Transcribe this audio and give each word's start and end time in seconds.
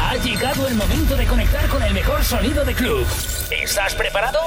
Ha 0.00 0.16
llegado 0.16 0.66
el 0.68 0.74
momento 0.74 1.16
de 1.16 1.26
conectar 1.26 1.68
con 1.68 1.82
el 1.82 1.92
mejor 1.92 2.24
sonido 2.24 2.64
de 2.64 2.74
club. 2.74 3.06
¿Estás 3.50 3.94
preparado? 3.94 4.38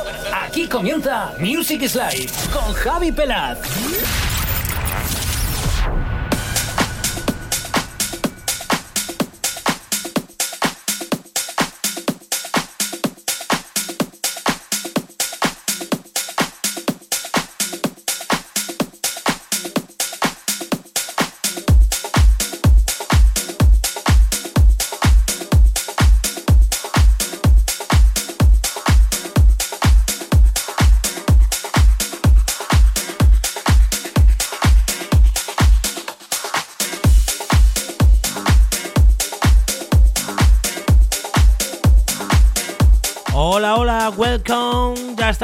Aquí 0.44 0.68
comienza 0.68 1.34
Music 1.40 1.88
Slide 1.88 2.32
con 2.52 2.74
Javi 2.74 3.12
Pelaz. 3.12 3.60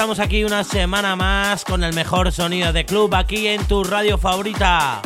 Estamos 0.08 0.26
aquí 0.26 0.46
una 0.46 0.64
semana 0.64 1.18
más 1.18 1.66
con 1.66 1.84
el 1.84 1.94
mejor 1.94 2.32
sonido 2.32 2.72
de 2.72 2.86
club 2.86 3.14
aquí 3.14 3.46
en 3.48 3.66
tu 3.66 3.84
radio 3.84 4.18
favorita. 4.18 5.02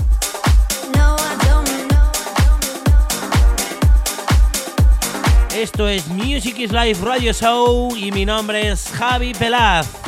Esto 5.55 5.87
es 5.87 6.07
Music 6.07 6.59
is 6.59 6.71
Life 6.71 7.03
Radio 7.03 7.33
Show 7.33 7.95
y 7.95 8.11
mi 8.11 8.25
nombre 8.25 8.69
es 8.69 8.91
Javi 8.91 9.33
Pelaz. 9.33 10.00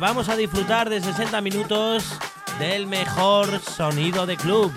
Vamos 0.00 0.28
a 0.28 0.34
disfrutar 0.34 0.90
de 0.90 1.00
60 1.00 1.40
minutos 1.40 2.18
del 2.58 2.88
mejor 2.88 3.60
sonido 3.60 4.26
de 4.26 4.36
club. 4.36 4.72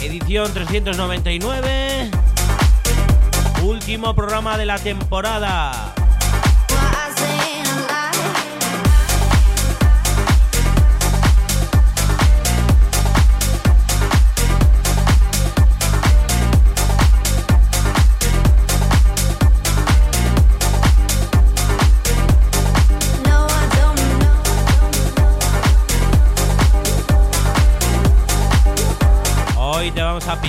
Edición 0.00 0.54
399. 0.54 2.10
Último 3.64 4.14
programa 4.14 4.56
de 4.56 4.64
la 4.64 4.78
temporada. 4.78 5.97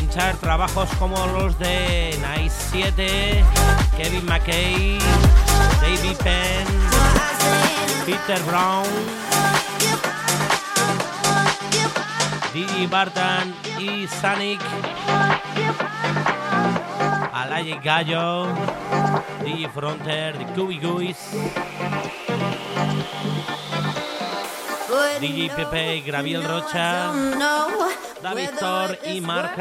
Trabajos 0.10 0.90
como 0.98 1.16
los 1.28 1.58
de 1.60 2.18
Nice 2.18 2.56
7, 2.72 3.44
Kevin 3.96 4.26
McKay, 4.26 4.98
David 5.82 6.18
Penn, 6.24 6.66
Peter 8.06 8.42
Brown, 8.44 8.86
Digi 12.54 12.88
Barton 12.88 13.54
y 13.78 14.08
Sonic, 14.08 14.60
Alaye 17.34 17.80
Gallo, 17.84 18.48
Digi 19.44 19.68
Fronter, 19.68 20.38
The 20.38 20.46
Guys. 20.80 21.18
DJ 25.20 25.50
Pepe, 25.54 26.02
Graviel 26.02 26.44
Rocha, 26.44 27.12
David 28.22 28.50
Thor 28.60 28.98
y 29.06 29.22
Mark 29.22 29.56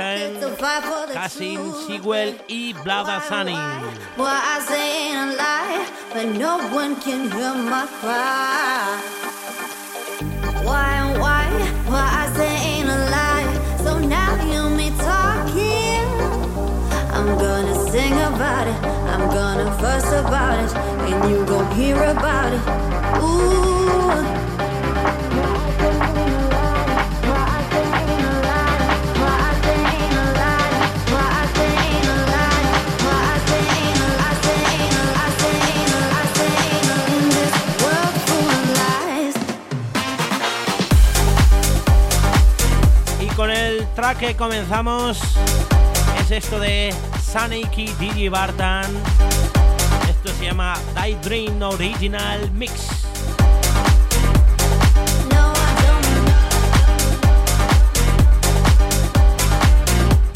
Cassin 1.12 1.72
Sewell 1.86 2.40
y 2.48 2.72
Blada 2.84 3.20
Sunny. 3.28 3.56
Sing 17.90 18.12
about 18.12 18.68
it, 18.68 18.84
I'm 18.84 19.30
gonna 19.30 19.72
fuss 19.78 20.12
about 20.12 20.62
it, 20.62 20.76
and 20.76 21.30
you 21.30 21.42
gon' 21.46 21.70
hear 21.74 21.96
about 21.96 22.52
it. 22.52 23.22
Ooh. 23.22 24.57
Track 43.98 44.18
que 44.18 44.36
comenzamos 44.36 45.18
es 46.20 46.30
esto 46.30 46.60
de 46.60 46.94
Sunny 47.20 47.64
Digi 47.98 48.28
Bartan. 48.28 48.86
Esto 50.08 50.32
se 50.38 50.44
llama 50.44 50.78
Die 50.94 51.16
Dream 51.16 51.60
Original 51.62 52.48
Mix. 52.52 52.90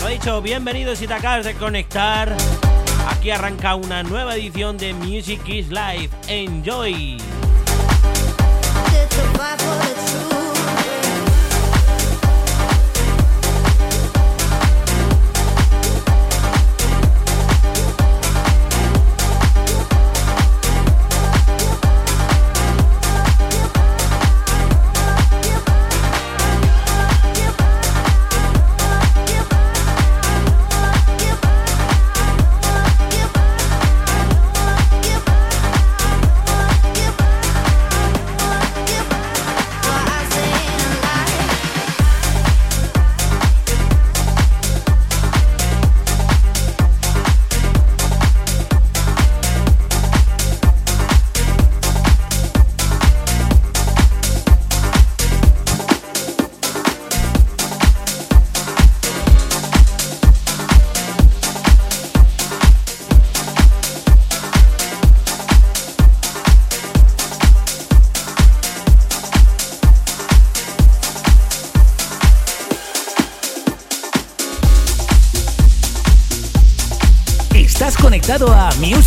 Lo 0.00 0.08
dicho, 0.08 0.42
bienvenidos 0.42 0.98
si 0.98 1.06
te 1.06 1.14
acabas 1.14 1.44
de 1.44 1.54
conectar. 1.54 2.34
Aquí 3.10 3.30
arranca 3.30 3.76
una 3.76 4.02
nueva 4.02 4.34
edición 4.34 4.76
de 4.76 4.92
Music 4.92 5.40
is 5.46 5.68
Live. 5.68 6.10
Enjoy. 6.26 7.16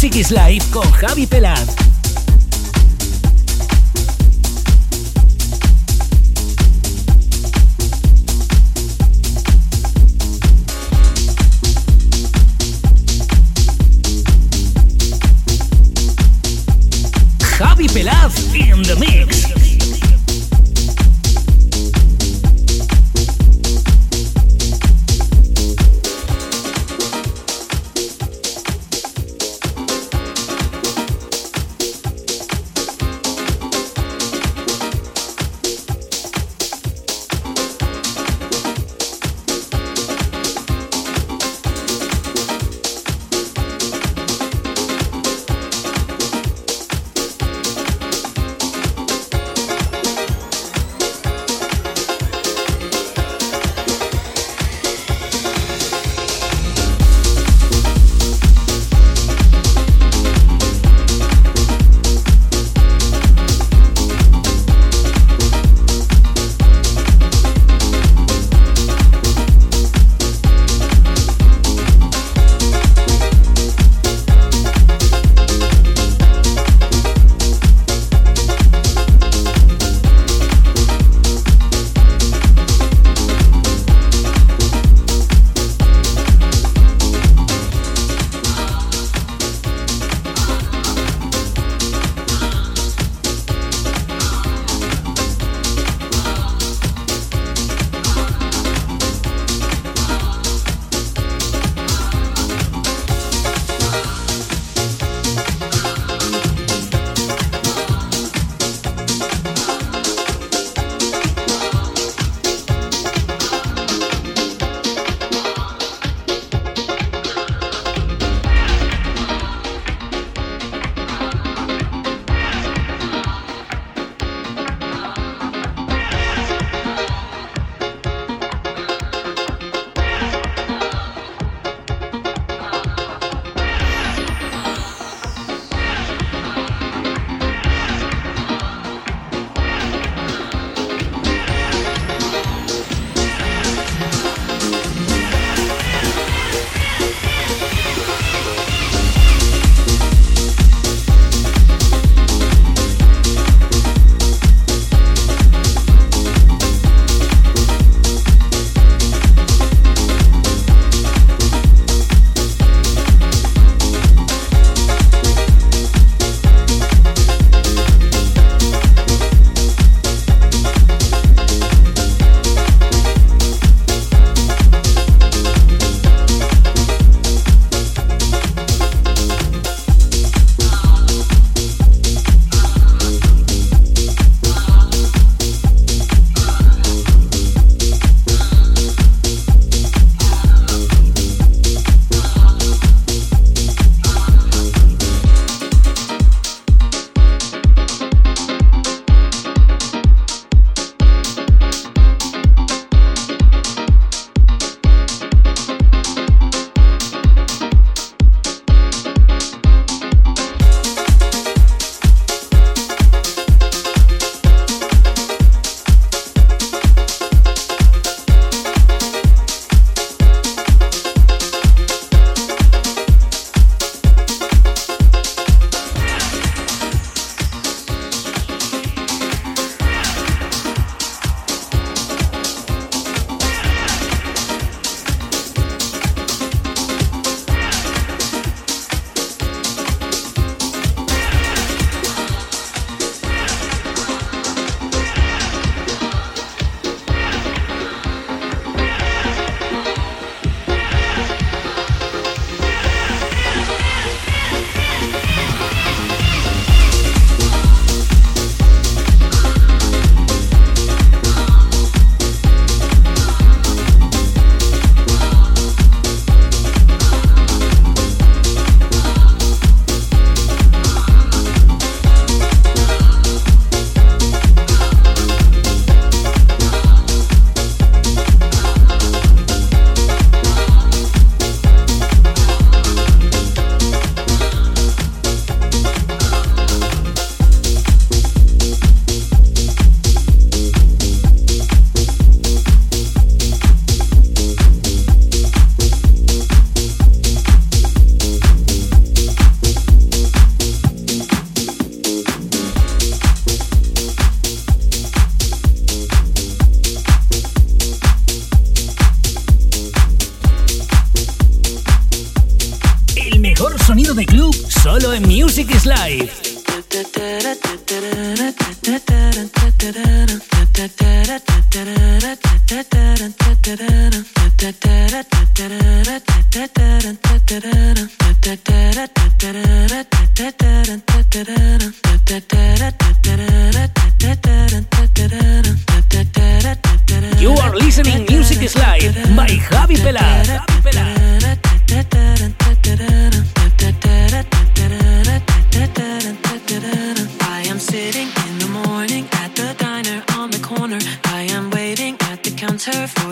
Music 0.05 0.29
Life 0.29 0.69
con 0.69 0.87
Javi 0.91 1.25
Pelaz. 1.25 1.84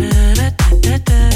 da 0.00 0.34
da 0.34 0.50
da 0.82 0.98
da 0.98 0.98
da 0.98 1.35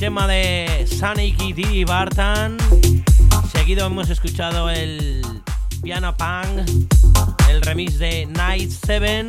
tema 0.00 0.26
de 0.26 0.86
Sonic 0.86 1.42
y 1.42 1.52
Didi 1.52 1.84
Barton. 1.84 2.56
Seguido 3.52 3.86
hemos 3.86 4.08
escuchado 4.08 4.70
el 4.70 5.20
Piano 5.82 6.16
Punk, 6.16 6.66
el 7.50 7.60
remix 7.60 7.98
de 7.98 8.24
Night 8.24 8.70
7. 8.86 9.28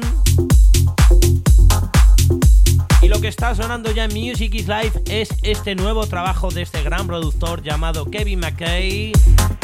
Y 3.01 3.09
lo 3.09 3.19
que 3.19 3.27
está 3.27 3.53
sonando 3.53 3.91
ya 3.91 4.05
en 4.05 4.13
Music 4.13 4.55
is 4.55 4.69
Life 4.69 5.01
es 5.07 5.27
este 5.43 5.75
nuevo 5.75 6.07
trabajo 6.07 6.49
de 6.49 6.61
este 6.61 6.81
gran 6.83 7.05
productor 7.05 7.61
llamado 7.61 8.09
Kevin 8.09 8.39
McKay. 8.39 9.11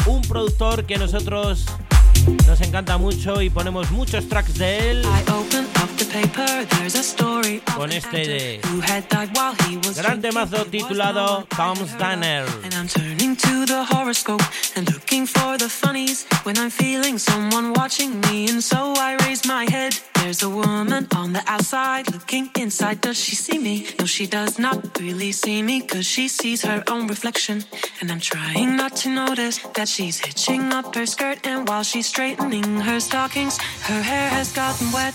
Un 0.04 0.20
productor 0.20 0.84
que 0.84 0.98
nosotros 0.98 1.64
nos 2.46 2.60
encanta 2.60 2.98
mucho 2.98 3.40
y 3.40 3.48
ponemos 3.48 3.90
muchos 3.92 4.28
tracks 4.28 4.58
de 4.58 4.90
él. 4.90 5.06
Con 7.74 7.92
este 7.92 8.26
de 8.26 8.60
gran 9.96 10.20
temazo 10.20 10.64
titulado 10.66 11.46
Tom's 11.56 11.96
Diner. 11.98 12.44
And 12.64 12.74
I'm 12.74 12.88
turning 12.88 13.36
to 13.36 13.66
the 13.66 13.84
horoscope 13.84 14.42
and 14.76 14.90
looking 14.92 15.26
for 15.26 15.56
the 15.58 15.68
funnies 15.68 16.26
when 16.44 16.56
I'm 16.58 16.70
feeling 16.70 17.18
someone 17.18 17.72
watching 17.74 18.20
me. 18.22 18.48
And 18.48 18.62
so 18.62 18.94
I 18.96 19.16
raise 19.26 19.46
my 19.46 19.64
head. 19.70 19.94
There's 20.20 20.42
a 20.42 20.50
woman 20.50 21.06
on 21.14 21.32
the 21.32 21.42
outside 21.46 22.10
looking 22.12 22.50
inside. 22.58 23.00
Does 23.00 23.18
she 23.18 23.36
see 23.36 23.58
me? 23.58 23.86
No, 23.98 24.06
she 24.06 24.26
does 24.26 24.58
not 24.58 24.98
really 24.98 25.32
see 25.32 25.62
me 25.62 25.80
because 25.80 26.06
she 26.06 26.28
sees 26.28 26.62
her 26.62 26.82
own 26.88 27.06
reflection. 27.06 27.64
And 28.00 28.10
I'm 28.10 28.20
trying 28.20 28.76
not 28.76 28.96
to 29.02 29.08
notice 29.08 29.58
that 29.74 29.88
she's 29.88 30.18
hitching 30.18 30.72
up 30.72 30.94
her 30.94 31.06
skirt. 31.06 31.46
And 31.46 31.68
while 31.68 31.84
she's 31.84 32.06
straightening 32.06 32.80
her 32.80 33.00
stockings, 33.00 33.58
her 33.88 34.02
hair 34.02 34.28
has 34.30 34.52
gotten 34.52 34.90
wet. 34.92 35.14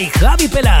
by 0.00 0.08
Javi 0.18 0.48
Pelaz. 0.48 0.79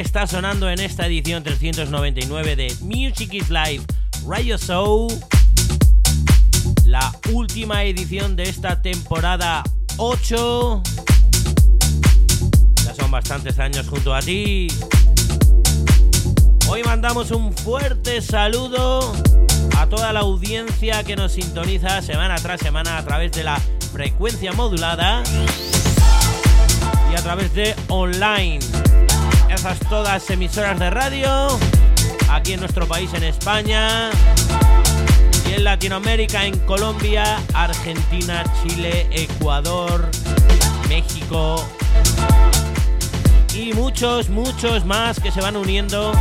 Está 0.00 0.26
sonando 0.26 0.68
en 0.68 0.78
esta 0.78 1.06
edición 1.06 1.42
399 1.42 2.56
de 2.56 2.76
Music 2.82 3.32
is 3.32 3.48
Live 3.48 3.82
Radio 4.26 4.58
Show. 4.58 5.08
La 6.84 7.12
última 7.32 7.82
edición 7.84 8.36
de 8.36 8.42
esta 8.44 8.82
temporada 8.82 9.62
8. 9.96 10.82
Ya 12.84 12.94
son 12.94 13.10
bastantes 13.10 13.58
años 13.58 13.88
junto 13.88 14.14
a 14.14 14.20
ti. 14.20 14.68
Hoy 16.68 16.82
mandamos 16.84 17.30
un 17.30 17.54
fuerte 17.54 18.20
saludo 18.20 19.14
a 19.78 19.86
toda 19.86 20.12
la 20.12 20.20
audiencia 20.20 21.04
que 21.04 21.16
nos 21.16 21.32
sintoniza 21.32 22.02
semana 22.02 22.36
tras 22.36 22.60
semana 22.60 22.98
a 22.98 23.04
través 23.04 23.32
de 23.32 23.44
la 23.44 23.58
frecuencia 23.92 24.52
modulada 24.52 25.22
y 27.10 27.14
a 27.14 27.22
través 27.22 27.54
de 27.54 27.74
online 27.88 28.75
esas 29.56 29.78
todas 29.88 30.28
emisoras 30.28 30.78
de 30.78 30.90
radio, 30.90 31.48
aquí 32.30 32.52
en 32.52 32.60
nuestro 32.60 32.86
país, 32.86 33.12
en 33.14 33.24
España, 33.24 34.10
y 35.48 35.54
en 35.54 35.64
Latinoamérica, 35.64 36.44
en 36.44 36.58
Colombia, 36.60 37.38
Argentina, 37.54 38.44
Chile, 38.62 39.06
Ecuador, 39.10 40.10
México 40.90 41.66
y 43.54 43.72
muchos, 43.72 44.28
muchos 44.28 44.84
más 44.84 45.18
que 45.18 45.32
se 45.32 45.40
van 45.40 45.56
uniendo 45.56 46.12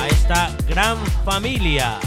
a 0.00 0.08
esta 0.08 0.50
gran 0.68 0.98
familia. 1.24 2.00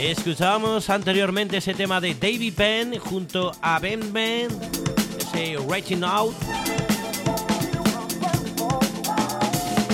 Escuchábamos 0.00 0.88
anteriormente 0.88 1.58
ese 1.58 1.74
tema 1.74 2.00
de 2.00 2.14
David 2.14 2.54
Penn 2.54 2.98
junto 2.98 3.52
a 3.60 3.78
Ben 3.78 4.10
Ben, 4.14 4.48
ese 5.18 5.58
Reaching 5.68 6.02
Out. 6.02 6.34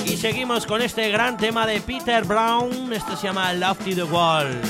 Y 0.07 0.16
seguimos 0.16 0.64
con 0.64 0.81
este 0.81 1.11
gran 1.11 1.37
tema 1.37 1.66
de 1.66 1.81
Peter 1.81 2.25
Brown, 2.25 2.92
este 2.92 3.16
se 3.16 3.27
llama 3.27 3.53
Love 3.55 3.79
to 3.79 3.95
the 3.97 4.05
Wall. 4.05 4.61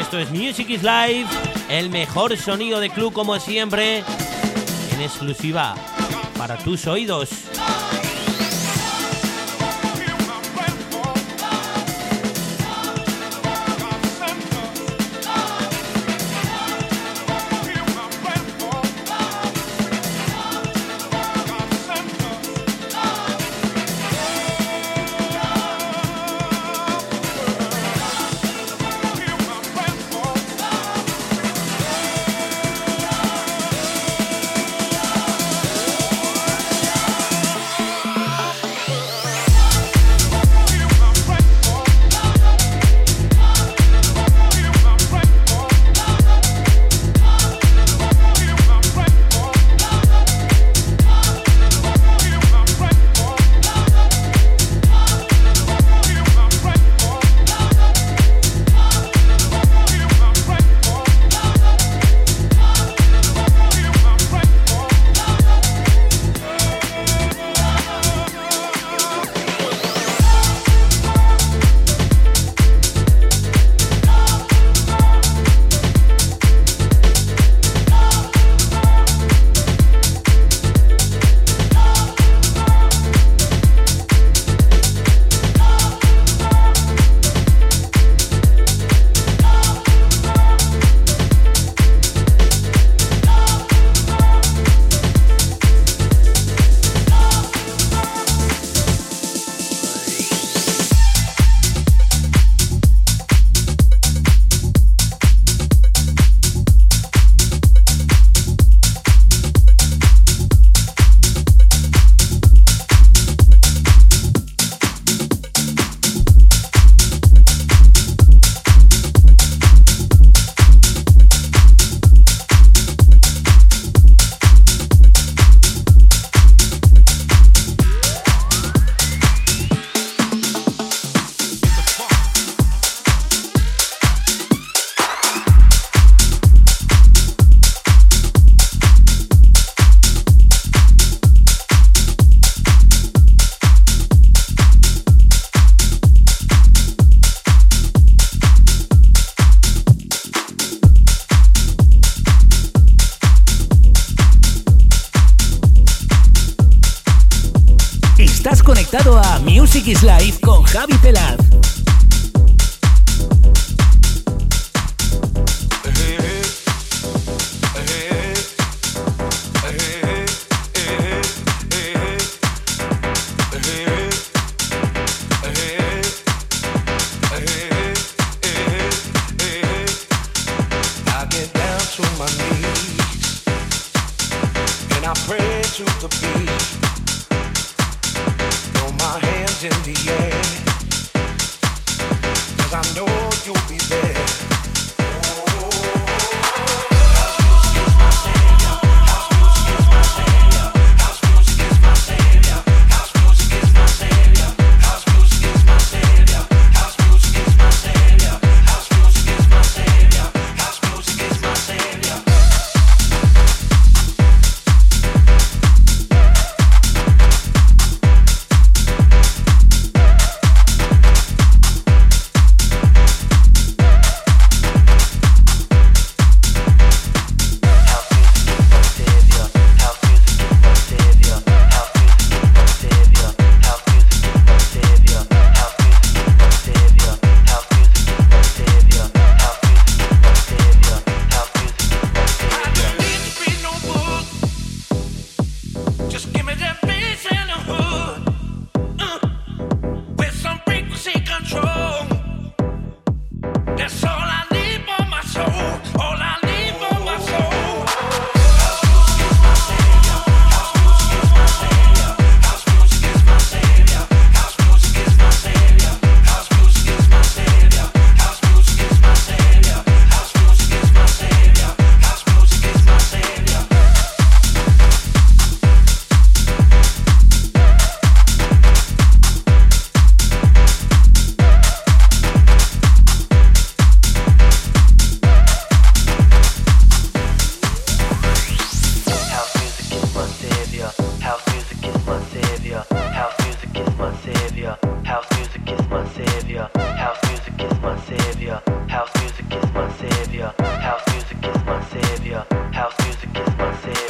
Esto 0.00 0.18
es 0.18 0.30
Music 0.32 0.68
is 0.70 0.82
Live, 0.82 1.28
el 1.68 1.88
mejor 1.88 2.36
sonido 2.36 2.80
de 2.80 2.90
club 2.90 3.12
como 3.12 3.38
siempre, 3.38 4.02
en 4.92 5.00
exclusiva 5.00 5.76
para 6.36 6.58
tus 6.58 6.88
oídos. 6.88 7.49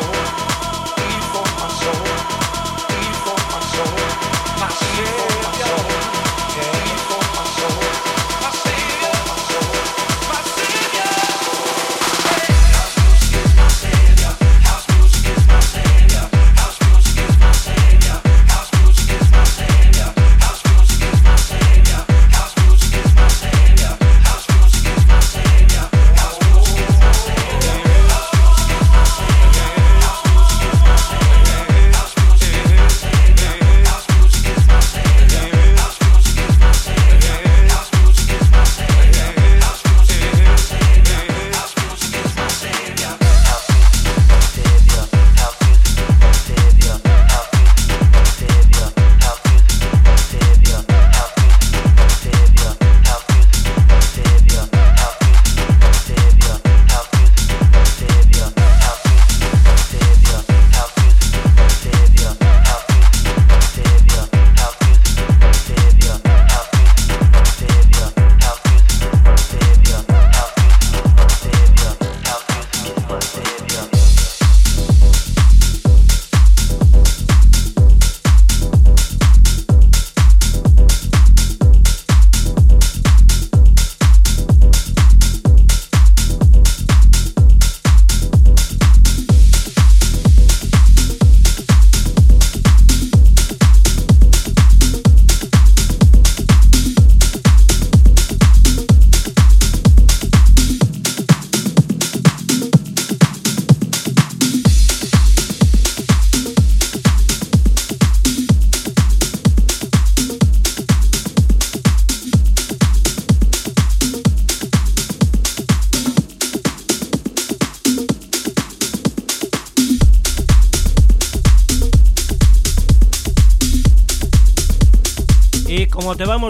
soul, 0.00 0.12
be 0.96 1.08
for 1.32 1.46
my 1.58 1.68
soul, 1.80 2.04
be 2.88 3.00
for 3.24 3.38
my 3.50 3.60
soul, 3.60 4.60
my 4.60 4.68
soul. 4.68 5.27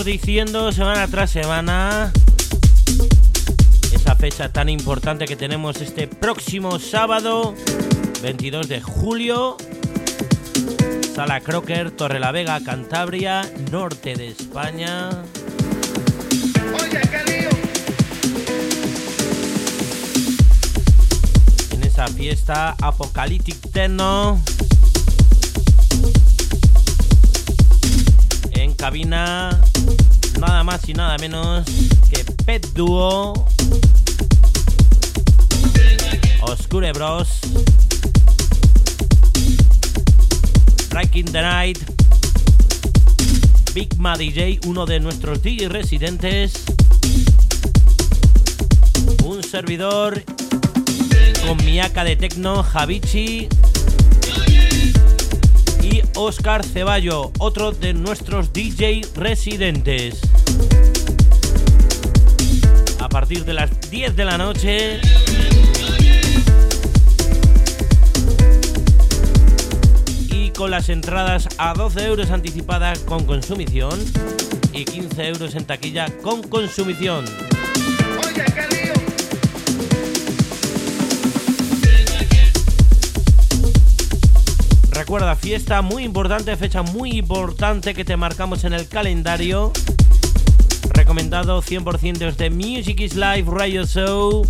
Diciendo 0.05 0.73
semana 0.73 1.07
tras 1.09 1.31
semana, 1.31 2.13
esa 3.93 4.15
fecha 4.15 4.53
tan 4.53 4.69
importante 4.69 5.25
que 5.27 5.37
tenemos 5.37 5.81
este 5.81 6.07
próximo 6.07 6.79
sábado, 6.79 7.55
22 8.23 8.69
de 8.69 8.81
julio, 8.81 9.57
Sala 11.15 11.41
Crocker, 11.41 11.91
Torre 11.91 12.21
la 12.21 12.33
Vega, 12.33 12.61
Cantabria, 12.63 13.51
norte 13.71 14.15
de 14.15 14.29
España. 14.29 15.11
esta 21.83 22.07
fiesta 22.09 22.77
Apocalyptic 22.81 23.73
Techno. 23.73 24.41
En 28.53 28.73
cabina, 28.75 29.61
nada 30.59 30.65
más 30.65 30.89
y 30.89 30.93
nada 30.93 31.17
menos 31.19 31.65
que 32.11 32.25
Pet 32.45 32.67
Duo, 32.73 33.47
Oscure 36.41 36.93
Bros, 36.93 37.29
Breaking 40.91 41.27
the 41.27 41.43
Night, 41.43 41.79
Big 43.73 43.97
Ma 43.99 44.17
DJ, 44.17 44.59
uno 44.67 44.85
de 44.85 44.99
nuestros 44.99 45.45
DJ 45.45 45.69
residentes, 45.69 46.65
un 49.23 49.45
servidor 49.45 50.25
con 51.47 51.65
Miaka 51.65 52.03
de 52.03 52.17
Tecno, 52.17 52.65
Javichi. 52.65 53.47
Y 55.81 56.03
Oscar 56.17 56.65
Ceballo, 56.65 57.31
otro 57.39 57.71
de 57.71 57.95
nuestros 57.95 58.53
DJ 58.53 59.03
residentes. 59.15 60.21
A 63.09 63.11
partir 63.11 63.47
de 63.47 63.55
las 63.55 63.71
10 63.91 64.17
de 64.17 64.25
la 64.27 64.37
noche 64.37 65.01
y 70.31 70.51
con 70.51 70.71
las 70.71 70.91
entradas 70.91 71.49
a 71.57 71.73
12 71.73 72.05
euros 72.05 72.31
anticipadas 72.31 72.99
con 72.99 73.25
consumición 73.25 73.99
y 74.75 74.85
15 74.85 75.27
euros 75.27 75.55
en 75.55 75.65
taquilla 75.65 76.07
con 76.23 76.43
consumición. 76.43 77.25
Recuerda, 84.93 85.35
fiesta 85.35 85.81
muy 85.81 86.05
importante, 86.05 86.55
fecha 86.59 86.83
muy 86.83 87.13
importante 87.13 87.95
que 87.95 88.05
te 88.05 88.19
marcamos 88.19 88.65
en 88.65 88.75
el 88.75 88.87
calendario. 88.87 89.73
Recomendado 91.09 91.63
100% 91.63 92.19
desde 92.19 92.51
Music 92.51 93.01
is 93.01 93.15
Live 93.15 93.45
Radio 93.47 93.87
Show. 93.87 94.47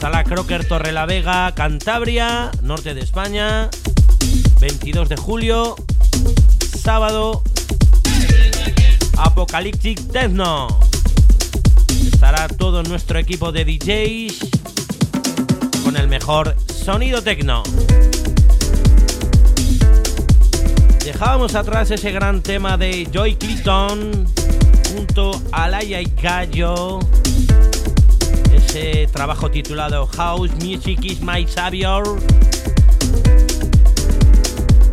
Sala 0.00 0.24
Crocker 0.24 0.66
Torre 0.66 0.90
la 0.90 1.06
Vega, 1.06 1.54
Cantabria, 1.54 2.50
norte 2.60 2.92
de 2.92 3.00
España. 3.00 3.70
22 4.60 5.08
de 5.08 5.16
julio, 5.16 5.76
sábado. 6.82 7.44
Apocalyptic 9.18 10.10
Techno. 10.10 10.66
Estará 12.12 12.48
todo 12.48 12.82
nuestro 12.82 13.20
equipo 13.20 13.52
de 13.52 13.64
DJs 13.64 14.38
con 15.84 15.96
el 15.96 16.08
mejor 16.08 16.56
sonido 16.66 17.22
techno. 17.22 17.62
Dejábamos 21.04 21.54
atrás 21.54 21.92
ese 21.92 22.10
gran 22.10 22.42
tema 22.42 22.76
de 22.76 23.08
Joy 23.12 23.36
Clinton 23.36 24.26
junto 24.92 25.40
a 25.52 25.68
Laia 25.68 26.00
y 26.00 26.12
Gallo. 26.22 27.00
Ese 28.52 29.08
trabajo 29.12 29.50
titulado 29.50 30.06
House 30.06 30.50
Music 30.62 30.98
is 31.02 31.20
My 31.20 31.46
Savior. 31.46 32.18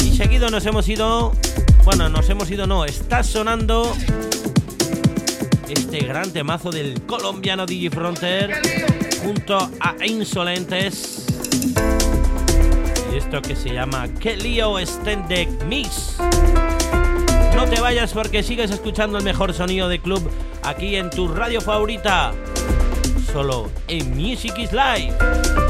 Y 0.06 0.16
seguido 0.16 0.50
nos 0.50 0.66
hemos 0.66 0.88
ido. 0.88 1.34
Bueno, 1.84 2.10
nos 2.10 2.30
hemos 2.30 2.50
ido, 2.52 2.68
no, 2.68 2.86
está 2.86 3.24
sonando 3.24 3.96
este 5.70 6.00
gran 6.00 6.32
temazo 6.32 6.70
del 6.70 7.02
colombiano 7.04 7.66
DJ 7.66 7.90
Fronter 7.90 8.62
junto 9.24 9.58
a 9.80 9.96
Insolentes 10.06 11.28
esto 13.18 13.42
que 13.42 13.56
se 13.56 13.74
llama 13.74 14.08
Kelio 14.20 14.78
Stendek 14.86 15.50
Mix. 15.66 16.18
No 17.58 17.66
te 17.66 17.82
vayas 17.82 18.14
porque 18.14 18.44
sigues 18.44 18.70
escuchando 18.70 19.18
el 19.18 19.24
mejor 19.24 19.52
sonido 19.52 19.90
de 19.90 19.98
club 19.98 20.22
aquí 20.62 20.96
en 20.96 21.10
tu 21.10 21.28
radio 21.28 21.60
favorita, 21.60 22.32
solo 23.34 23.72
en 23.88 24.16
Music 24.16 24.54
is 24.60 24.72
Live. 24.72 25.67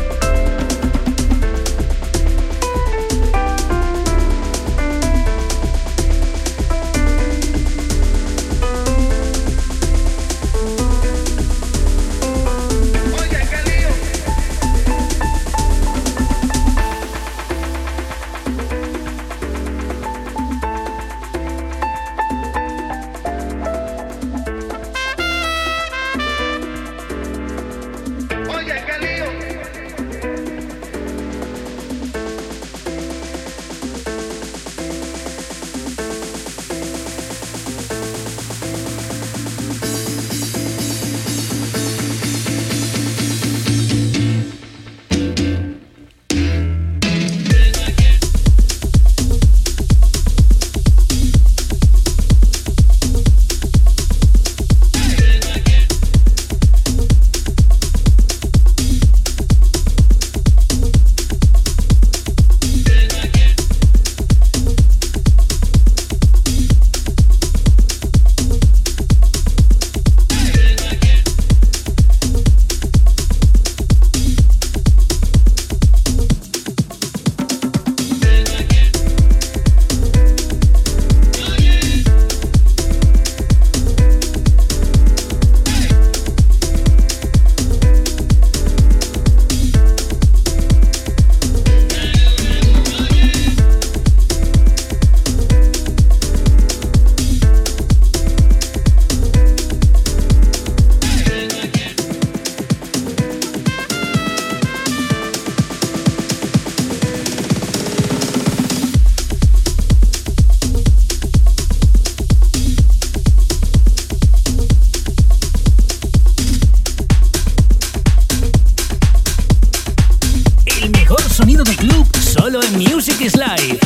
Music 122.78 123.22
is 123.22 123.36
life. 123.36 123.82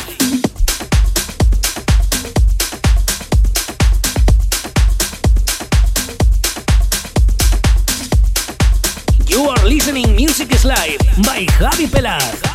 You 9.29 9.47
are 9.47 9.63
listening 9.65 10.13
Music 10.13 10.51
is 10.51 10.65
life 10.65 10.99
by 11.23 11.45
Javi 11.57 11.87
Pelar. 11.87 12.50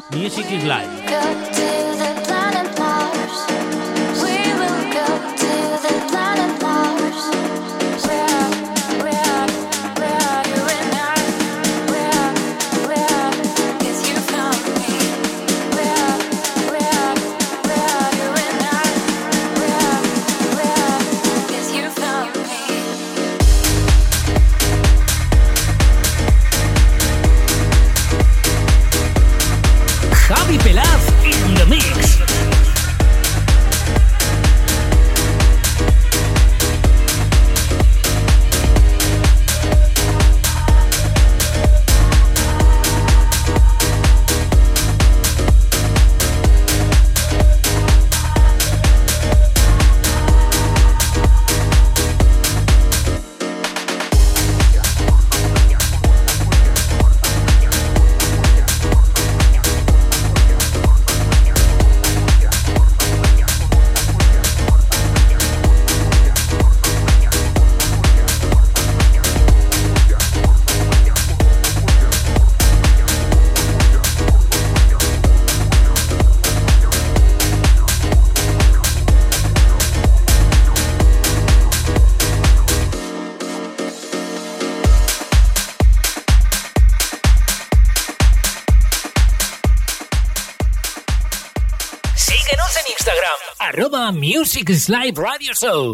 Music 94.60 94.72
Music 94.72 94.90
Live 94.90 95.18
Radio 95.18 95.54
Show. 95.54 95.94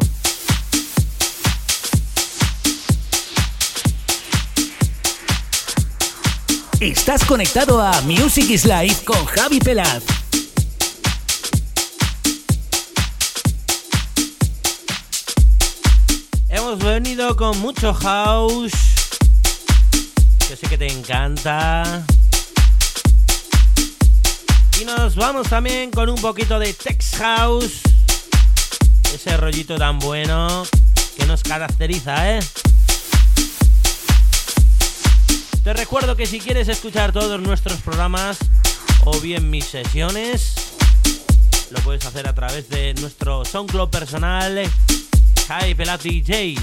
Estás 6.80 7.24
conectado 7.26 7.80
a 7.80 8.01
Music 8.01 8.49
is 8.49 8.66
Live 8.66 9.03
con 9.05 9.24
Javi 9.26 9.59
Pelaz. 9.59 10.01
Hemos 16.49 16.80
venido 16.80 17.36
con 17.36 17.59
mucho 17.59 17.93
house. 17.93 18.74
Yo 20.49 20.55
sé 20.55 20.68
que 20.68 20.78
te 20.80 20.88
encanta. 20.88 22.03
Y 24.82 24.86
nos 24.86 25.16
vamos 25.16 25.49
también 25.49 25.91
con 25.91 26.09
un 26.09 26.20
poquito 26.20 26.57
de 26.57 26.74
Tex 26.74 27.11
House 27.18 27.95
ese 29.16 29.38
rollito 29.38 29.78
tan 29.78 29.97
bueno 29.99 30.66
que 31.16 31.26
nos 31.26 31.41
caracteriza, 31.41 32.38
¿eh? 32.38 32.39
Te 35.63 35.74
recuerdo 35.74 36.18
que 36.18 36.26
si 36.28 36.39
quieres 36.39 36.68
escuchar 36.68 37.13
todos 37.13 37.39
nuestros 37.39 37.80
programas 37.80 38.38
o 39.05 39.18
bien 39.22 39.49
mis 39.49 39.66
sesiones, 39.66 40.53
lo 41.72 41.80
puedes 41.80 42.05
hacer 42.05 42.28
a 42.28 42.36
través 42.36 42.68
de 42.70 42.93
nuestro 42.95 43.45
SoundCloud 43.45 43.89
personal, 43.89 44.70
Hi 45.47 45.74
Pelat 45.76 46.01
DJ. 46.01 46.55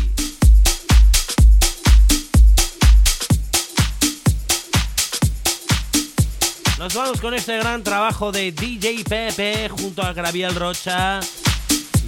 Nos 6.79 6.93
vamos 6.93 7.19
con 7.19 7.33
este 7.33 7.57
gran 7.57 7.83
trabajo 7.83 8.31
de 8.31 8.53
DJ 8.53 9.05
Pepe 9.05 9.71
junto 9.71 10.03
a 10.03 10.13
Graviel 10.13 10.55
Rocha 10.55 11.21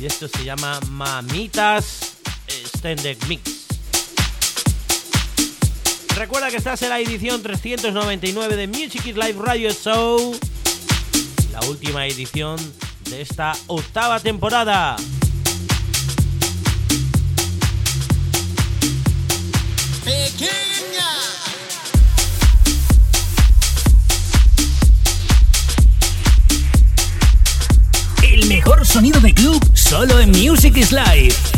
y 0.00 0.06
esto 0.06 0.28
se 0.28 0.44
llama 0.44 0.80
Mamitas 0.90 2.16
Extended 2.46 3.16
Mix. 3.28 3.66
Recuerda 6.16 6.50
que 6.50 6.56
estás 6.56 6.80
en 6.82 6.90
la 6.90 7.00
edición 7.00 7.42
399 7.42 8.56
de 8.56 8.66
Music 8.68 9.06
is 9.06 9.16
Live 9.16 9.36
Radio 9.38 9.72
Show, 9.72 10.38
la 11.52 11.60
última 11.68 12.06
edición 12.06 12.56
de 13.10 13.22
esta 13.22 13.52
octava 13.66 14.20
temporada. 14.20 14.96
Mejor 28.64 28.86
sonido 28.86 29.20
de 29.20 29.34
club 29.34 29.62
solo 29.74 30.20
en 30.20 30.30
Music 30.30 30.76
is 30.76 30.90
Live. 30.90 31.53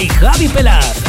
By 0.00 0.06
Javi 0.06 0.48
Pelar. 0.48 0.99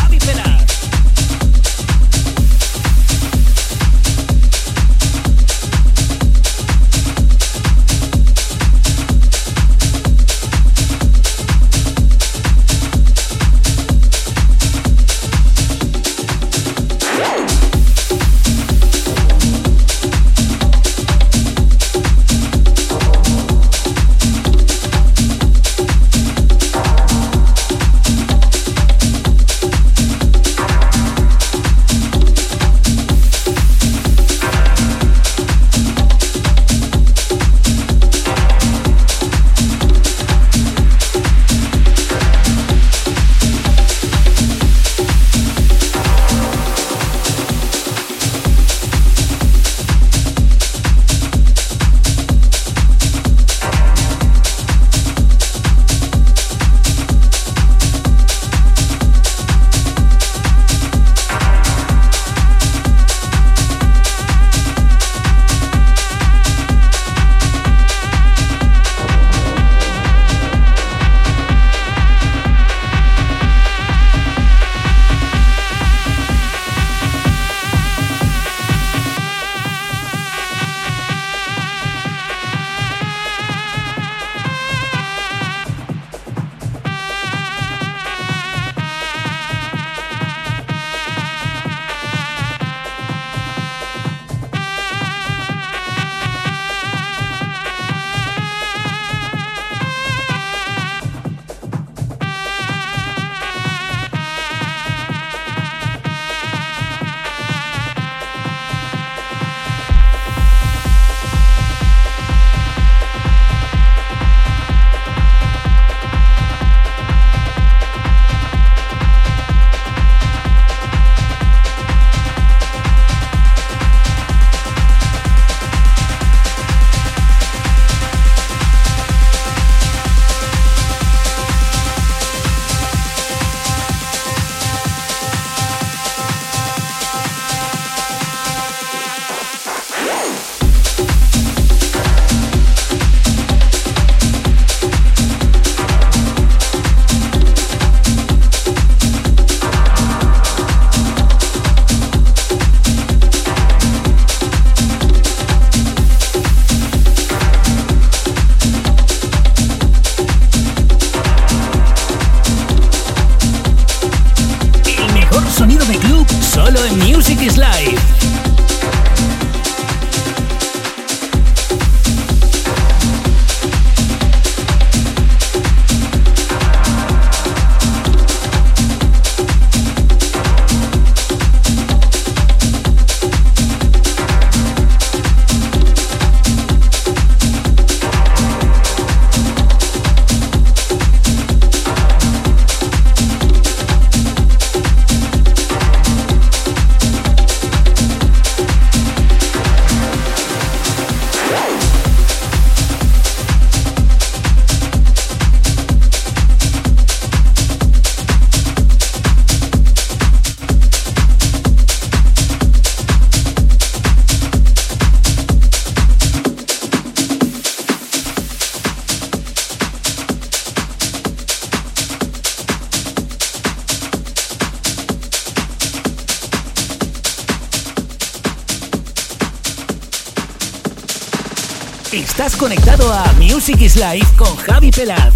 Music 233.62 233.82
is 233.82 233.96
Life 233.96 234.26
con 234.38 234.56
Javi 234.56 234.90
Pelaz. 234.90 235.36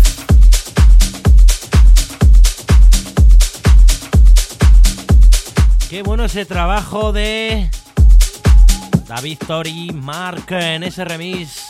Qué 5.88 6.02
bueno 6.02 6.26
ese 6.26 6.44
trabajo 6.46 7.12
de 7.12 7.70
David 9.08 9.38
Tori 9.46 9.92
Mark 9.94 10.48
en 10.50 10.82
ese 10.82 11.06
remix 11.06 11.66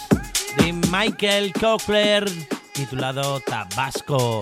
de 0.56 0.72
Michael 0.72 1.51
Cochler 1.51 2.32
titulado 2.72 3.41
Tabasco. 3.41 4.41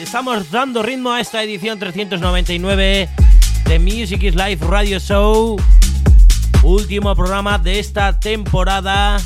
Estamos 0.00 0.50
dando 0.50 0.82
ritmo 0.82 1.12
a 1.12 1.20
esta 1.20 1.44
edición 1.44 1.78
399 1.78 3.08
de 3.66 3.78
Music 3.78 4.24
is 4.24 4.34
Life 4.34 4.66
Radio 4.66 4.98
Show 4.98 5.60
último 6.62 7.14
programa 7.16 7.58
de 7.58 7.80
esta 7.80 8.18
temporada, 8.18 9.20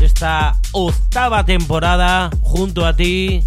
esta 0.00 0.56
octava 0.72 1.44
temporada, 1.44 2.30
junto 2.42 2.84
a 2.84 2.94
ti. 2.94 3.42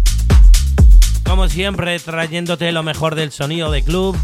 Como 1.24 1.48
siempre, 1.48 1.98
trayéndote 1.98 2.72
lo 2.72 2.82
mejor 2.82 3.14
del 3.14 3.30
sonido 3.30 3.70
de 3.70 3.82
club. 3.82 4.16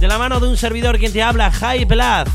De 0.00 0.06
la 0.06 0.18
mano 0.18 0.38
de 0.40 0.48
un 0.48 0.56
servidor 0.56 0.98
quien 0.98 1.12
te 1.12 1.22
habla, 1.22 1.50
High 1.50 1.84
Blood. 1.84 2.28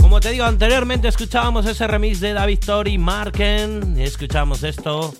Como 0.00 0.20
te 0.20 0.30
digo, 0.30 0.44
anteriormente 0.44 1.06
escuchábamos 1.06 1.66
ese 1.66 1.86
remix 1.86 2.18
de 2.18 2.32
David 2.32 2.58
Tori 2.64 2.98
Marken. 2.98 3.94
Y 3.96 4.02
escuchamos 4.02 4.64
esto 4.64 5.14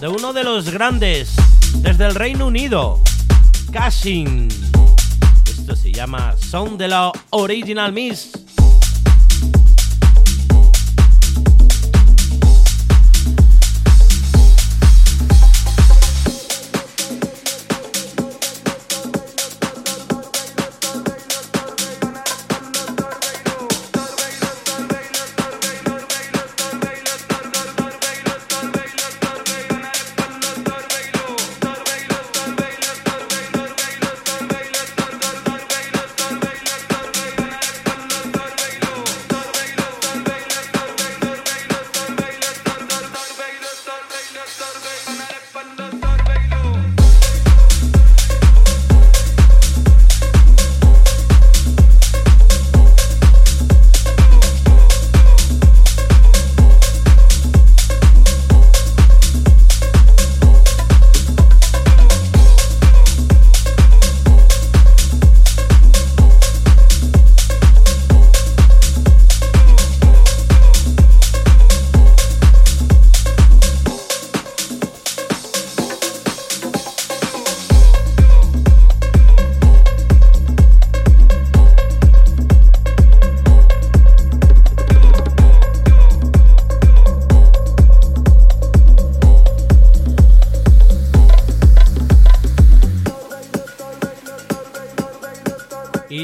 de 0.00 0.06
uno 0.06 0.32
de 0.32 0.44
los 0.44 0.70
grandes 0.70 1.34
desde 1.76 2.06
el 2.06 2.14
Reino 2.14 2.46
Unido. 2.46 3.00
Casting. 3.72 4.48
Esto 5.68 5.82
se 5.82 5.92
llama 5.92 6.34
Sound 6.38 6.78
de 6.78 6.88
la 6.88 7.12
Original 7.28 7.92
Miss. 7.92 8.47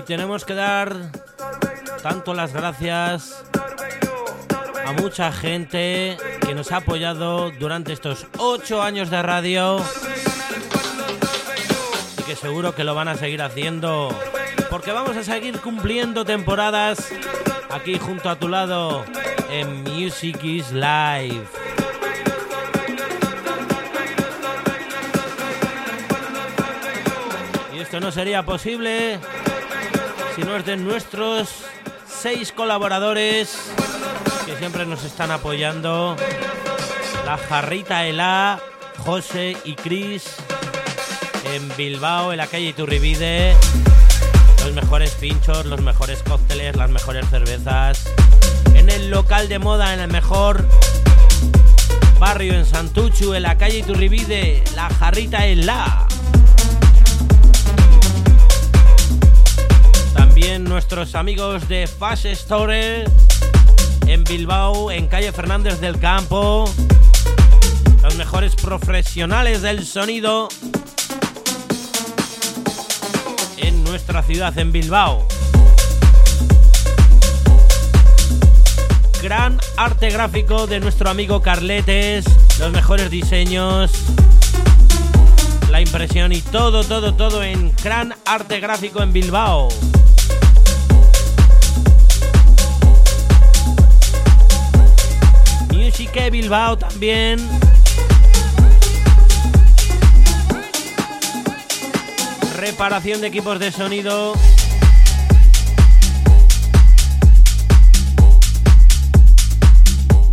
Tenemos 0.05 0.45
que 0.45 0.55
dar 0.55 0.95
tanto 2.03 2.35
las 2.35 2.53
gracias 2.53 3.45
a 4.87 4.93
mucha 4.93 5.33
gente 5.33 6.17
que 6.47 6.55
nos 6.55 6.73
ha 6.73 6.79
apoyado 6.79 7.51
durante 7.53 7.93
estos 7.93 8.27
ocho 8.39 8.83
años 8.83 9.11
de 9.11 9.23
radio 9.23 9.81
y 12.19 12.23
que 12.23 12.37
seguro 12.37 12.75
que 12.75 12.85
lo 12.85 12.95
van 12.95 13.09
a 13.09 13.17
seguir 13.17 13.41
haciendo 13.43 14.11
porque 14.71 14.93
vamos 14.93 15.17
a 15.17 15.23
seguir 15.23 15.61
cumpliendo 15.61 16.25
temporadas 16.25 17.11
aquí 17.71 17.99
junto 17.99 18.29
a 18.29 18.37
tu 18.37 18.49
lado 18.49 19.05
en 19.51 19.83
Music 19.85 20.43
is 20.43 20.71
Live. 20.73 21.47
Y 27.75 27.79
esto 27.79 28.01
no 28.01 28.13
sería 28.13 28.43
posible 28.45 29.19
si 30.35 30.43
no 30.43 30.57
es 30.57 30.66
de 30.66 30.76
nuestros 30.76 31.49
seis 32.07 32.51
colaboradores 32.51 33.57
que 34.47 34.57
siempre 34.57 34.85
nos 34.85 35.05
están 35.05 35.30
apoyando. 35.30 36.16
La 37.24 37.37
Jarrita 37.37 38.07
Ela, 38.07 38.61
José 39.05 39.57
y 39.64 39.74
Cris 39.74 40.37
en 41.53 41.68
Bilbao, 41.76 42.32
en 42.32 42.39
la 42.39 42.47
calle 42.47 42.66
Iturribide. 42.66 43.55
Los 44.64 44.72
mejores 44.72 45.11
pinchos, 45.12 45.66
los 45.66 45.80
mejores 45.80 46.22
cócteles, 46.22 46.76
las 46.76 46.91
mejores 46.91 47.28
cervezas. 47.30 48.09
En 48.74 48.91
el 48.91 49.11
local 49.11 49.49
de 49.49 49.59
moda, 49.59 49.95
en 49.95 50.01
el 50.01 50.11
mejor 50.11 50.66
barrio 52.18 52.55
en 52.55 52.66
Santuchu, 52.66 53.35
en 53.35 53.43
la 53.43 53.57
calle 53.57 53.78
Iturribide, 53.78 54.64
la 54.74 54.89
Jarrita 54.89 55.47
Ela. 55.47 56.07
También 60.45 60.64
nuestros 60.64 61.14
amigos 61.14 61.68
de 61.68 61.86
Fast 61.86 62.26
Store 62.26 63.05
en 64.07 64.24
Bilbao, 64.24 64.90
en 64.90 65.07
calle 65.07 65.32
Fernández 65.32 65.80
del 65.80 65.99
Campo. 65.99 66.70
Los 68.03 68.14
mejores 68.16 68.55
profesionales 68.55 69.62
del 69.62 69.86
sonido 69.86 70.51
en 73.57 73.84
nuestra 73.84 74.22
ciudad, 74.22 74.59
en 74.59 74.70
Bilbao. 74.70 75.26
Gran 79.22 79.59
arte 79.78 80.11
gráfico 80.11 80.66
de 80.66 80.78
nuestro 80.78 81.09
amigo 81.09 81.40
Carletes, 81.40 82.26
los 82.59 82.70
mejores 82.70 83.09
diseños, 83.09 83.92
la 85.70 85.80
impresión 85.80 86.32
y 86.32 86.42
todo, 86.42 86.84
todo, 86.84 87.14
todo 87.14 87.42
en 87.42 87.72
Gran 87.82 88.14
Arte 88.26 88.61
Gráfico 88.61 89.03
en 89.03 89.14
Bilbao. 89.14 89.68
Bilbao 96.35 96.76
también. 96.76 97.39
Reparación 102.57 103.20
de 103.20 103.28
equipos 103.28 103.61
de 103.61 103.70
sonido. 103.70 104.35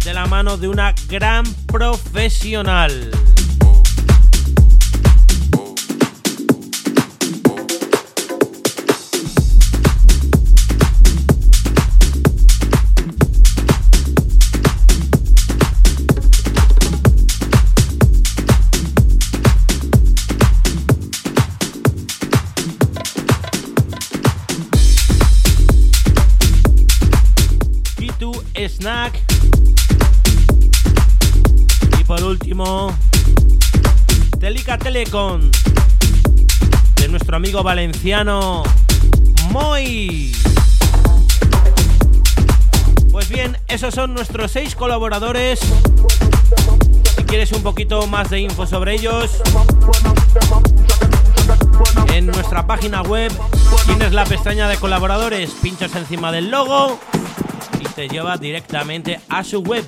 De 0.04 0.14
la 0.16 0.26
mano 0.26 0.58
de 0.58 0.70
una 0.70 0.96
gran 1.08 1.46
profesional. 1.68 3.12
Telecom 34.78 35.52
de 36.96 37.08
nuestro 37.10 37.36
amigo 37.36 37.62
valenciano 37.62 38.64
Moy. 39.50 40.32
Pues 43.12 43.28
bien, 43.28 43.58
esos 43.68 43.94
son 43.94 44.14
nuestros 44.14 44.52
seis 44.52 44.74
colaboradores. 44.76 45.60
Si 47.18 47.24
quieres 47.24 47.52
un 47.52 47.64
poquito 47.64 48.08
más 48.08 48.30
de 48.30 48.40
info 48.40 48.66
sobre 48.66 48.96
ellos, 48.96 49.42
en 52.14 52.28
nuestra 52.28 52.66
página 52.66 53.02
web 53.02 53.32
tienes 53.86 54.14
la 54.14 54.24
pestaña 54.24 54.70
de 54.70 54.78
colaboradores, 54.78 55.52
pinchas 55.62 55.94
encima 55.96 56.32
del 56.32 56.50
logo 56.50 56.98
y 57.80 57.84
te 57.90 58.08
lleva 58.08 58.38
directamente 58.38 59.20
a 59.28 59.44
su 59.44 59.60
web. 59.62 59.84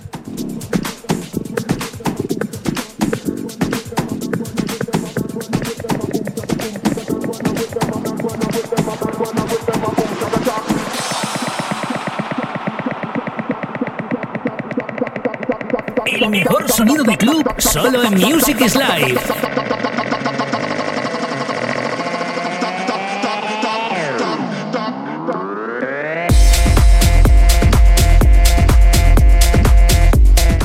Sonido 16.74 17.03
de 17.03 17.15
club 17.15 17.53
solo 17.59 18.03
en 18.03 18.15
Music 18.15 18.59
is 18.61 18.76
Live. 18.76 19.21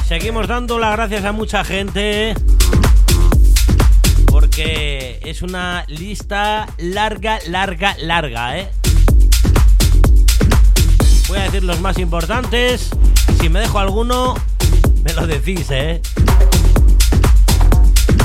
Seguimos 0.06 0.48
dando 0.48 0.78
las 0.78 0.92
gracias 0.92 1.26
a 1.26 1.32
mucha 1.32 1.62
gente 1.62 2.34
porque 4.28 5.20
es 5.26 5.42
una 5.42 5.84
lista 5.88 6.68
larga, 6.78 7.38
larga, 7.48 7.96
larga, 8.00 8.59
¿eh? 8.59 8.70
Voy 11.28 11.38
a 11.38 11.42
decir 11.42 11.64
los 11.64 11.80
más 11.80 11.98
importantes. 11.98 12.88
Si 13.42 13.50
me 13.50 13.61
dejo 13.61 13.78
alguno, 13.78 14.36
lo 15.21 15.27
decís, 15.27 15.66
¿eh? 15.71 16.01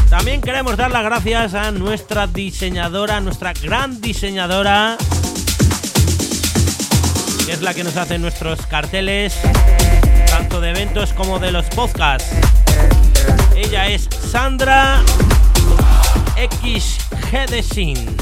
También 0.09 0.41
queremos 0.41 0.77
dar 0.77 0.91
las 0.91 1.03
gracias 1.03 1.55
a 1.55 1.71
nuestra 1.71 2.27
diseñadora, 2.27 3.19
nuestra 3.19 3.53
gran 3.53 3.99
diseñadora, 3.99 4.97
que 7.45 7.51
es 7.51 7.61
la 7.61 7.73
que 7.73 7.83
nos 7.83 7.97
hace 7.97 8.19
nuestros 8.19 8.67
carteles, 8.67 9.33
tanto 10.27 10.61
de 10.61 10.69
eventos 10.69 11.13
como 11.13 11.39
de 11.39 11.51
los 11.51 11.65
podcasts. 11.67 12.29
Ella 13.55 13.87
es 13.87 14.07
Sandra 14.31 15.01
X 16.37 16.97
Hedesin. 17.31 17.95
También 17.95 18.12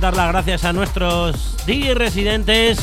dar 0.00 0.16
las 0.16 0.28
gracias 0.28 0.64
a 0.64 0.72
nuestros 0.72 1.56
DJ 1.66 1.94
residentes 1.94 2.78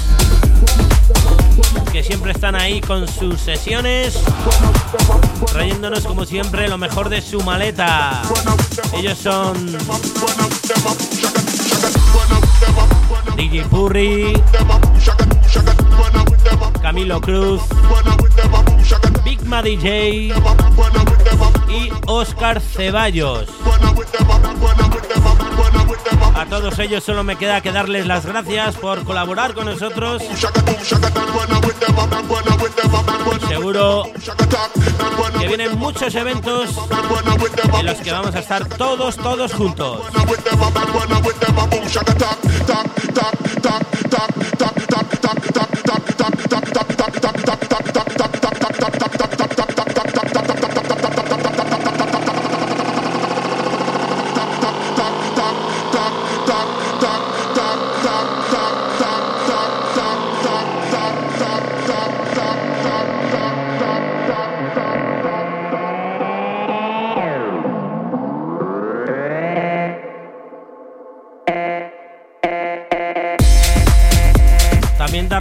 que 1.91 2.03
siempre 2.03 2.31
están 2.31 2.55
ahí 2.55 2.81
con 2.81 3.07
sus 3.07 3.39
sesiones, 3.39 4.19
trayéndonos 5.47 6.05
como 6.05 6.25
siempre 6.25 6.67
lo 6.67 6.77
mejor 6.77 7.07
de 7.07 7.21
su 7.21 7.41
maleta. 7.41 8.21
Ellos 8.93 9.17
son 9.17 9.77
DJ 13.37 13.65
Purri, 13.65 14.33
Camilo 16.81 17.19
Cruz, 17.21 17.61
Bigma 19.23 19.61
DJ 19.61 20.33
y 21.69 21.91
Oscar 22.05 22.61
Ceballos. 22.61 23.49
A 26.35 26.45
todos 26.45 26.77
ellos 26.79 27.03
solo 27.03 27.23
me 27.23 27.37
queda 27.37 27.61
que 27.61 27.71
darles 27.71 28.05
las 28.05 28.25
gracias 28.25 28.75
por 28.75 29.03
colaborar 29.03 29.53
con 29.53 29.65
nosotros. 29.65 30.21
Seguro 33.47 34.03
que 35.39 35.47
vienen 35.47 35.77
muchos 35.77 36.13
eventos 36.13 36.69
en 37.79 37.85
los 37.85 37.97
que 37.97 38.11
vamos 38.11 38.35
a 38.35 38.39
estar 38.39 38.65
todos, 38.67 39.15
todos 39.17 39.53
juntos. 39.53 40.01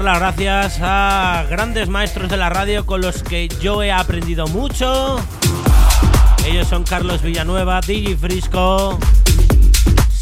Las 0.04 0.18
gracias 0.18 0.78
a 0.82 1.46
grandes 1.48 1.88
maestros 1.88 2.28
de 2.28 2.36
la 2.36 2.50
radio 2.50 2.84
con 2.84 3.00
los 3.00 3.22
que 3.22 3.48
yo 3.48 3.82
he 3.82 3.90
aprendido 3.90 4.46
mucho. 4.48 5.18
Ellos 6.44 6.68
son 6.68 6.84
Carlos 6.84 7.22
Villanueva, 7.22 7.80
Digi 7.80 8.14
Frisco, 8.14 8.98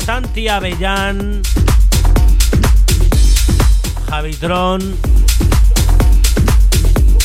Santi 0.05 0.47
Avellán, 0.47 1.43
Javitron 4.09 4.97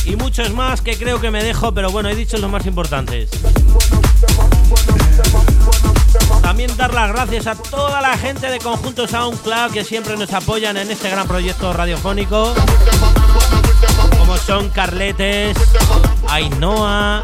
y 0.04 0.16
muchos 0.16 0.52
más 0.52 0.80
que 0.80 0.96
creo 0.96 1.20
que 1.20 1.30
me 1.30 1.44
dejo, 1.44 1.72
pero 1.72 1.90
bueno, 1.90 2.08
he 2.08 2.16
dicho 2.16 2.38
los 2.38 2.50
más 2.50 2.66
importantes. 2.66 3.30
También 6.58 6.76
dar 6.76 6.92
las 6.92 7.12
gracias 7.12 7.46
a 7.46 7.54
toda 7.54 8.00
la 8.00 8.18
gente 8.18 8.50
de 8.50 8.58
Conjunto 8.58 9.06
SoundCloud 9.06 9.70
que 9.70 9.84
siempre 9.84 10.16
nos 10.16 10.32
apoyan 10.32 10.76
en 10.76 10.90
este 10.90 11.08
gran 11.08 11.28
proyecto 11.28 11.72
radiofónico. 11.72 12.52
Como 14.18 14.36
son 14.38 14.68
Carletes, 14.70 15.56
Ainhoa, 16.28 17.22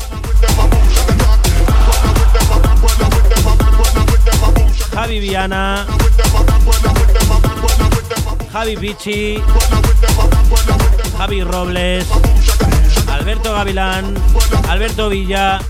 Javi 4.95 5.19
Viana, 5.19 5.85
Javi 8.53 8.77
Pichi, 8.77 9.43
Javi 11.19 11.43
Robles, 11.43 12.07
Alberto 13.09 13.53
Gavilán, 13.53 14.15
Alberto 14.69 15.09
Villa, 15.09 15.61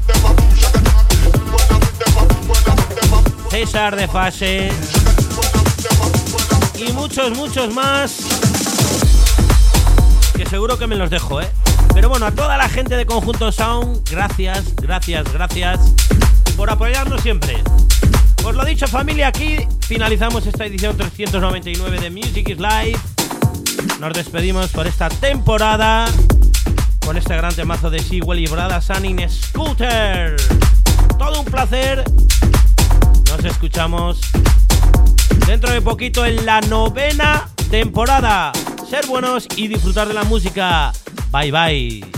César 3.55 3.94
de 3.94 4.09
Fase 4.09 4.68
y 6.76 6.90
muchos, 6.90 7.30
muchos 7.36 7.72
más 7.72 8.18
que 10.36 10.44
seguro 10.44 10.76
que 10.76 10.88
me 10.88 10.96
los 10.96 11.09
dejo, 11.09 11.40
¿eh? 11.40 11.48
Pero 11.94 12.09
bueno, 12.09 12.26
a 12.26 12.32
toda 12.32 12.57
la 12.57 12.68
gente 12.68 12.96
de 12.96 13.07
Conjunto 13.07 13.52
Sound, 13.52 14.11
gracias, 14.11 14.74
gracias, 14.74 15.32
gracias 15.32 15.78
por 16.57 16.68
apoyarnos 16.68 17.22
siempre. 17.22 17.62
Pues 18.42 18.57
lo 18.57 18.64
dicho 18.64 18.88
familia, 18.88 19.28
aquí 19.28 19.59
finalizamos 19.82 20.44
esta 20.48 20.66
edición 20.66 20.96
399 20.96 22.00
de 22.00 22.11
Music 22.11 22.48
is 22.48 22.59
Live. 22.59 22.98
Nos 24.00 24.14
despedimos 24.14 24.72
por 24.72 24.88
esta 24.88 25.09
temporada 25.09 26.07
con 27.07 27.16
este 27.16 27.36
gran 27.36 27.55
temazo 27.55 27.88
de 27.88 28.00
Sewell 28.00 28.40
y 28.40 28.48
Brada 28.48 28.80
Sunning 28.80 29.30
Scooter. 29.30 30.34
Todo 31.16 31.38
un 31.38 31.46
placer 31.46 32.02
escuchamos 33.45 34.20
dentro 35.47 35.72
de 35.72 35.80
poquito 35.80 36.24
en 36.24 36.47
la 36.47 36.61
novena 36.62 37.49
temporada. 37.70 38.53
Ser 38.88 39.07
buenos 39.07 39.47
y 39.57 39.68
disfrutar 39.68 40.09
de 40.09 40.14
la 40.14 40.24
música. 40.24 40.92
Bye 41.30 41.51
bye. 41.51 42.13